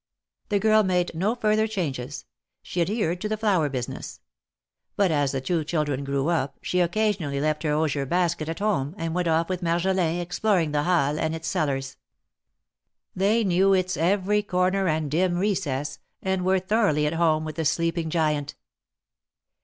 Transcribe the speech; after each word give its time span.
The 0.49 0.57
girl 0.57 0.81
made 0.81 1.13
no 1.13 1.35
further 1.35 1.67
changes; 1.67 2.25
she 2.63 2.81
adhered 2.81 3.21
to 3.21 3.29
the 3.29 3.37
flower 3.37 3.69
business. 3.69 4.19
But 4.95 5.11
as 5.11 5.31
the 5.31 5.41
two 5.41 5.63
children 5.63 6.03
grew 6.03 6.27
up, 6.29 6.57
she 6.63 6.79
occasionally 6.79 7.39
left 7.39 7.61
her 7.61 7.73
osier 7.73 8.07
basket 8.07 8.49
at 8.49 8.57
home, 8.57 8.95
and 8.97 9.13
went 9.13 9.27
off 9.27 9.47
with 9.47 9.61
Marjolin 9.61 10.19
exploring 10.19 10.71
the 10.71 10.81
Halles 10.85 11.19
and 11.19 11.35
its 11.35 11.47
cellars. 11.47 11.97
They 13.15 13.43
knew 13.43 13.75
its 13.75 13.95
every 13.95 14.41
corner 14.41 14.87
and 14.87 15.11
dim 15.11 15.37
recess, 15.37 15.99
and 16.19 16.43
were 16.43 16.57
thoroughly 16.59 17.05
at 17.05 17.13
hoine 17.13 17.45
with 17.45 17.57
the 17.57 17.65
sleeping 17.65 18.09
giant. 18.09 18.55